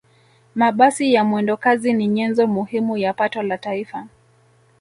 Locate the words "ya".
1.13-1.23, 2.97-3.13